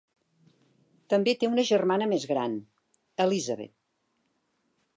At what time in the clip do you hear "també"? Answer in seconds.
1.13-1.35